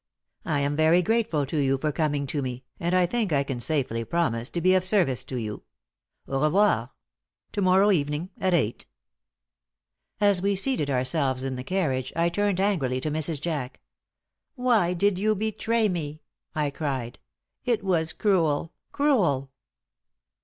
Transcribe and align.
I 0.45 0.61
am 0.61 0.75
very 0.75 1.03
grateful 1.03 1.45
to 1.45 1.57
you 1.57 1.77
for 1.77 1.91
coming 1.91 2.25
to 2.25 2.41
me, 2.41 2.63
and 2.79 2.95
I 2.95 3.05
think 3.05 3.31
I 3.31 3.43
can 3.43 3.59
safely 3.59 4.03
promise 4.03 4.49
to 4.49 4.59
be 4.59 4.73
of 4.73 4.83
service 4.83 5.23
to 5.25 5.35
you. 5.37 5.61
Au 6.27 6.41
revoir. 6.41 6.89
To 7.51 7.61
morrow 7.61 7.91
evening 7.91 8.31
at 8.39 8.51
eight." 8.55 8.87
As 10.19 10.41
we 10.41 10.55
seated 10.55 10.89
ourselves 10.89 11.43
in 11.43 11.55
the 11.55 11.63
carriage, 11.63 12.11
I 12.15 12.29
turned 12.29 12.59
angrily 12.59 12.99
to 12.99 13.11
Mrs. 13.11 13.39
Jack. 13.39 13.79
"Why 14.55 14.95
did 14.95 15.19
you 15.19 15.35
betray 15.35 15.87
me?" 15.87 16.23
I 16.55 16.71
cried. 16.71 17.19
"It 17.63 17.83
was 17.83 18.11
cruel, 18.11 18.73
cruel!" 18.91 19.51